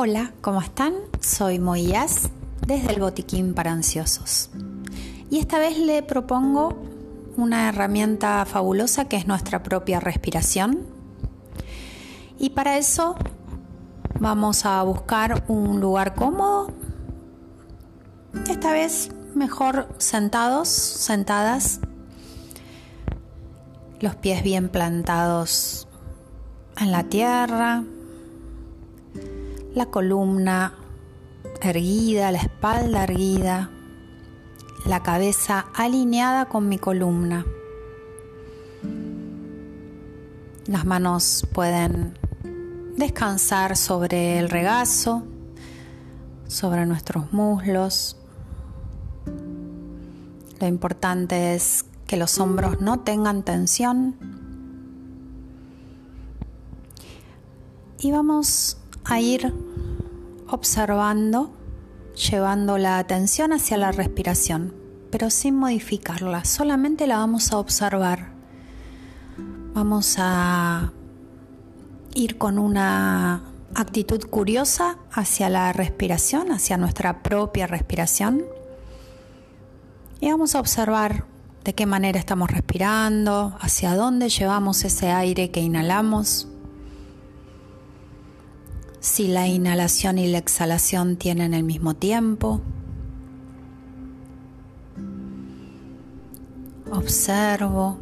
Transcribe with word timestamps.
Hola, 0.00 0.30
¿cómo 0.42 0.60
están? 0.60 0.94
Soy 1.18 1.58
Moías 1.58 2.30
desde 2.64 2.92
el 2.92 3.00
Botiquín 3.00 3.52
para 3.52 3.72
Ansiosos. 3.72 4.48
Y 5.28 5.40
esta 5.40 5.58
vez 5.58 5.76
le 5.76 6.04
propongo 6.04 6.80
una 7.36 7.68
herramienta 7.68 8.44
fabulosa 8.44 9.06
que 9.06 9.16
es 9.16 9.26
nuestra 9.26 9.64
propia 9.64 9.98
respiración. 9.98 10.86
Y 12.38 12.50
para 12.50 12.78
eso 12.78 13.16
vamos 14.20 14.66
a 14.66 14.80
buscar 14.84 15.42
un 15.48 15.80
lugar 15.80 16.14
cómodo. 16.14 16.70
Esta 18.48 18.72
vez 18.72 19.10
mejor 19.34 19.88
sentados, 19.98 20.68
sentadas, 20.68 21.80
los 23.98 24.14
pies 24.14 24.44
bien 24.44 24.68
plantados 24.68 25.88
en 26.78 26.92
la 26.92 27.02
tierra, 27.02 27.82
la 29.78 29.86
columna 29.86 30.74
erguida, 31.62 32.32
la 32.32 32.38
espalda 32.38 33.04
erguida, 33.04 33.70
la 34.84 35.04
cabeza 35.04 35.66
alineada 35.72 36.46
con 36.46 36.68
mi 36.68 36.78
columna. 36.78 37.46
Las 40.66 40.84
manos 40.84 41.46
pueden 41.52 42.18
descansar 42.96 43.76
sobre 43.76 44.40
el 44.40 44.50
regazo, 44.50 45.22
sobre 46.48 46.84
nuestros 46.84 47.32
muslos. 47.32 48.16
Lo 50.60 50.66
importante 50.66 51.54
es 51.54 51.84
que 52.08 52.16
los 52.16 52.40
hombros 52.40 52.80
no 52.80 52.98
tengan 52.98 53.44
tensión. 53.44 54.16
Y 58.00 58.10
vamos 58.10 58.78
a 59.08 59.20
ir 59.20 59.54
observando, 60.48 61.50
llevando 62.14 62.78
la 62.78 62.98
atención 62.98 63.52
hacia 63.52 63.78
la 63.78 63.90
respiración, 63.90 64.74
pero 65.10 65.30
sin 65.30 65.56
modificarla, 65.56 66.44
solamente 66.44 67.06
la 67.06 67.18
vamos 67.18 67.52
a 67.52 67.58
observar. 67.58 68.32
Vamos 69.72 70.16
a 70.18 70.92
ir 72.14 72.36
con 72.36 72.58
una 72.58 73.42
actitud 73.74 74.22
curiosa 74.28 74.98
hacia 75.12 75.48
la 75.48 75.72
respiración, 75.72 76.52
hacia 76.52 76.76
nuestra 76.76 77.22
propia 77.22 77.66
respiración. 77.66 78.42
Y 80.20 80.30
vamos 80.30 80.54
a 80.54 80.60
observar 80.60 81.24
de 81.64 81.74
qué 81.74 81.86
manera 81.86 82.18
estamos 82.18 82.50
respirando, 82.50 83.56
hacia 83.60 83.94
dónde 83.94 84.28
llevamos 84.28 84.84
ese 84.84 85.10
aire 85.10 85.50
que 85.50 85.60
inhalamos, 85.60 86.48
si 89.08 89.26
la 89.26 89.48
inhalación 89.48 90.18
y 90.18 90.28
la 90.28 90.38
exhalación 90.38 91.16
tienen 91.16 91.54
el 91.54 91.64
mismo 91.64 91.94
tiempo. 91.94 92.60
Observo. 96.92 97.98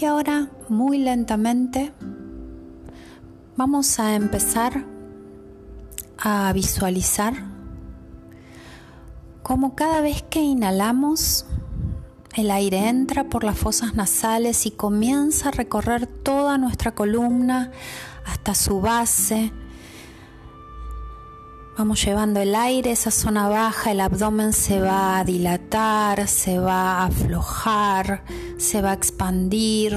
Y 0.00 0.04
ahora, 0.04 0.50
muy 0.68 0.98
lentamente, 0.98 1.92
vamos 3.56 4.00
a 4.00 4.14
empezar 4.16 4.84
a 6.18 6.52
visualizar 6.52 7.34
como 9.42 9.74
cada 9.74 10.00
vez 10.00 10.22
que 10.22 10.40
inhalamos, 10.40 11.46
el 12.36 12.50
aire 12.50 12.88
entra 12.88 13.24
por 13.24 13.42
las 13.42 13.58
fosas 13.58 13.94
nasales 13.94 14.64
y 14.66 14.70
comienza 14.70 15.48
a 15.48 15.52
recorrer 15.52 16.06
toda 16.06 16.58
nuestra 16.58 16.94
columna 16.94 17.72
hasta 18.24 18.54
su 18.54 18.80
base. 18.80 19.52
Vamos 21.76 22.04
llevando 22.04 22.40
el 22.40 22.54
aire, 22.54 22.92
esa 22.92 23.10
zona 23.10 23.48
baja, 23.48 23.90
el 23.90 24.00
abdomen 24.00 24.52
se 24.52 24.80
va 24.80 25.18
a 25.18 25.24
dilatar, 25.24 26.28
se 26.28 26.58
va 26.58 26.98
a 26.98 27.06
aflojar, 27.06 28.22
se 28.58 28.82
va 28.82 28.90
a 28.90 28.94
expandir, 28.94 29.96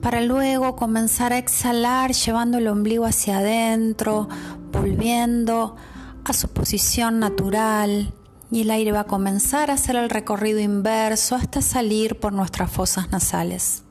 para 0.00 0.22
luego 0.22 0.76
comenzar 0.76 1.32
a 1.32 1.38
exhalar 1.38 2.12
llevando 2.12 2.58
el 2.58 2.66
ombligo 2.66 3.04
hacia 3.04 3.38
adentro, 3.38 4.28
volviendo 4.72 5.76
a 6.24 6.32
su 6.32 6.48
posición 6.48 7.18
natural 7.18 8.14
y 8.50 8.62
el 8.62 8.70
aire 8.70 8.92
va 8.92 9.00
a 9.00 9.04
comenzar 9.04 9.70
a 9.70 9.74
hacer 9.74 9.96
el 9.96 10.10
recorrido 10.10 10.58
inverso 10.58 11.36
hasta 11.36 11.62
salir 11.62 12.18
por 12.18 12.32
nuestras 12.32 12.70
fosas 12.70 13.10
nasales. 13.10 13.82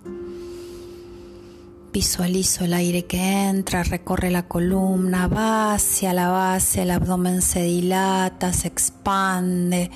Visualizo 1.94 2.66
el 2.66 2.74
aire 2.74 3.06
que 3.06 3.48
entra, 3.48 3.84
recorre 3.84 4.30
la 4.30 4.48
columna, 4.48 5.28
va 5.28 5.74
hacia 5.74 6.14
la 6.14 6.28
base, 6.28 6.84
el 6.84 6.92
abdomen 6.92 7.42
se 7.42 7.64
dilata, 7.64 8.54
se 8.54 8.68
expande, 8.68 9.90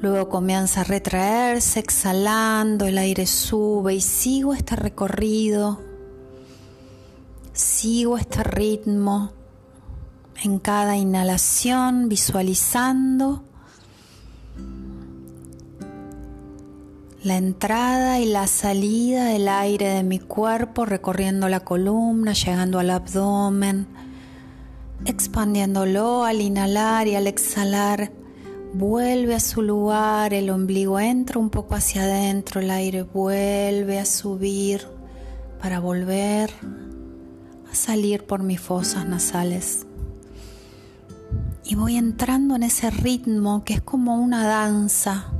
luego 0.00 0.28
comienza 0.28 0.80
a 0.80 0.84
retraerse, 0.84 1.78
exhalando, 1.78 2.86
el 2.86 2.98
aire 2.98 3.26
sube 3.26 3.94
y 3.94 4.00
sigo 4.00 4.54
este 4.54 4.74
recorrido, 4.74 5.80
sigo 7.52 8.18
este 8.18 8.42
ritmo 8.42 9.32
en 10.42 10.58
cada 10.58 10.96
inhalación, 10.96 12.08
visualizando 12.08 13.44
la 17.22 17.36
entrada 17.36 18.20
y 18.20 18.26
la 18.26 18.46
salida 18.46 19.24
del 19.24 19.48
aire 19.48 19.88
de 19.88 20.02
mi 20.04 20.20
cuerpo 20.20 20.84
recorriendo 20.84 21.48
la 21.48 21.60
columna, 21.60 22.32
llegando 22.32 22.78
al 22.78 22.90
abdomen, 22.90 23.88
expandiéndolo 25.04 26.24
al 26.24 26.40
inhalar 26.40 27.08
y 27.08 27.16
al 27.16 27.26
exhalar. 27.26 28.12
Vuelve 28.72 29.34
a 29.34 29.40
su 29.40 29.62
lugar, 29.62 30.32
el 30.32 30.50
ombligo 30.50 31.00
entra 31.00 31.40
un 31.40 31.50
poco 31.50 31.74
hacia 31.74 32.02
adentro, 32.02 32.60
el 32.60 32.70
aire 32.70 33.02
vuelve 33.02 33.98
a 33.98 34.04
subir 34.04 34.86
para 35.60 35.80
volver 35.80 36.52
a 37.70 37.74
salir 37.74 38.26
por 38.26 38.44
mis 38.44 38.60
fosas 38.60 39.08
nasales. 39.08 39.86
Y 41.64 41.74
voy 41.74 41.96
entrando 41.96 42.54
en 42.54 42.62
ese 42.62 42.90
ritmo 42.90 43.64
que 43.64 43.74
es 43.74 43.82
como 43.82 44.16
una 44.16 44.46
danza 44.46 45.32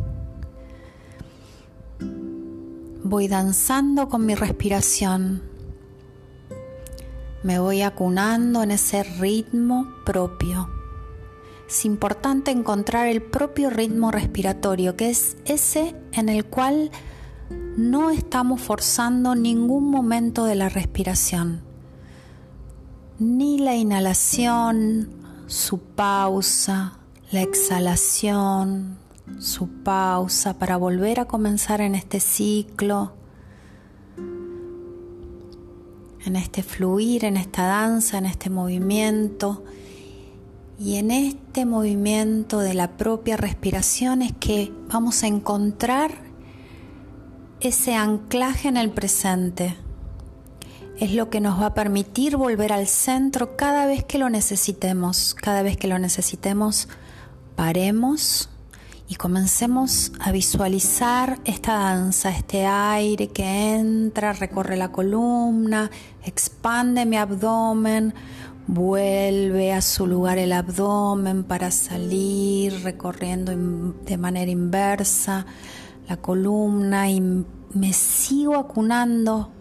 voy 3.08 3.28
danzando 3.28 4.08
con 4.08 4.26
mi 4.26 4.34
respiración. 4.34 5.42
Me 7.42 7.58
voy 7.58 7.82
acunando 7.82 8.62
en 8.62 8.70
ese 8.70 9.02
ritmo 9.02 9.88
propio. 10.04 10.68
Es 11.68 11.84
importante 11.84 12.50
encontrar 12.50 13.08
el 13.08 13.22
propio 13.22 13.70
ritmo 13.70 14.10
respiratorio, 14.10 14.96
que 14.96 15.10
es 15.10 15.36
ese 15.44 15.94
en 16.12 16.28
el 16.28 16.44
cual 16.44 16.90
no 17.76 18.10
estamos 18.10 18.60
forzando 18.60 19.34
ningún 19.34 19.90
momento 19.90 20.44
de 20.44 20.54
la 20.54 20.68
respiración. 20.68 21.62
Ni 23.18 23.58
la 23.58 23.74
inhalación, 23.74 25.10
su 25.46 25.78
pausa, 25.78 26.98
la 27.30 27.42
exhalación, 27.42 28.98
su 29.38 29.68
pausa 29.68 30.58
para 30.58 30.76
volver 30.76 31.20
a 31.20 31.26
comenzar 31.26 31.80
en 31.80 31.94
este 31.94 32.20
ciclo, 32.20 33.12
en 36.24 36.36
este 36.36 36.62
fluir, 36.62 37.24
en 37.24 37.36
esta 37.36 37.66
danza, 37.66 38.18
en 38.18 38.26
este 38.26 38.50
movimiento. 38.50 39.64
Y 40.78 40.96
en 40.96 41.10
este 41.10 41.64
movimiento 41.64 42.60
de 42.60 42.74
la 42.74 42.96
propia 42.96 43.36
respiración 43.36 44.22
es 44.22 44.32
que 44.38 44.72
vamos 44.88 45.24
a 45.24 45.26
encontrar 45.26 46.12
ese 47.60 47.94
anclaje 47.94 48.68
en 48.68 48.76
el 48.76 48.90
presente. 48.90 49.76
Es 50.98 51.12
lo 51.14 51.30
que 51.30 51.40
nos 51.40 51.60
va 51.60 51.66
a 51.66 51.74
permitir 51.74 52.36
volver 52.36 52.72
al 52.72 52.86
centro 52.86 53.56
cada 53.56 53.86
vez 53.86 54.04
que 54.04 54.18
lo 54.18 54.30
necesitemos. 54.30 55.34
Cada 55.34 55.62
vez 55.62 55.76
que 55.76 55.88
lo 55.88 55.98
necesitemos, 55.98 56.88
paremos 57.56 58.48
y 59.08 59.14
comencemos 59.14 60.12
a 60.20 60.32
visualizar 60.32 61.38
esta 61.44 61.74
danza, 61.74 62.28
este 62.30 62.66
aire 62.66 63.28
que 63.28 63.74
entra, 63.74 64.34
recorre 64.34 64.76
la 64.76 64.92
columna, 64.92 65.90
expande 66.22 67.06
mi 67.06 67.16
abdomen, 67.16 68.12
vuelve 68.66 69.72
a 69.72 69.80
su 69.80 70.06
lugar 70.06 70.36
el 70.36 70.52
abdomen 70.52 71.42
para 71.42 71.70
salir 71.70 72.82
recorriendo 72.82 73.52
de 74.04 74.18
manera 74.18 74.50
inversa 74.50 75.46
la 76.06 76.18
columna 76.18 77.10
y 77.10 77.20
me 77.20 77.92
sigo 77.94 78.56
acunando 78.56 79.52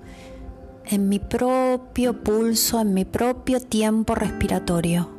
en 0.86 1.08
mi 1.08 1.20
propio 1.20 2.22
pulso, 2.22 2.82
en 2.82 2.94
mi 2.94 3.06
propio 3.06 3.62
tiempo 3.62 4.14
respiratorio. 4.14 5.10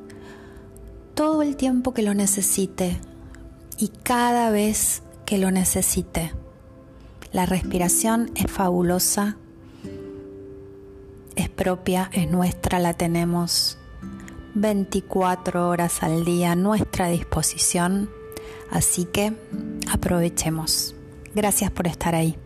Todo 1.15 1.43
el 1.43 1.57
tiempo 1.57 1.93
que 1.93 2.03
lo 2.03 2.15
necesite, 2.15 2.99
y 3.79 3.89
cada 3.89 4.51
vez 4.51 5.03
que 5.25 5.39
lo 5.39 5.51
necesite. 5.51 6.33
La 7.33 7.47
respiración 7.47 8.31
es 8.35 8.51
fabulosa, 8.51 9.37
es 11.37 11.49
propia, 11.49 12.11
es 12.13 12.31
nuestra, 12.31 12.79
la 12.79 12.95
tenemos 12.95 13.79
24 14.55 15.69
horas 15.69 16.03
al 16.03 16.25
día 16.25 16.53
a 16.53 16.57
nuestra 16.57 17.09
disposición, 17.09 18.11
así 18.71 19.05
que 19.05 19.35
aprovechemos. 19.91 20.95
Gracias 21.35 21.71
por 21.71 21.87
estar 21.87 22.15
ahí. 22.15 22.37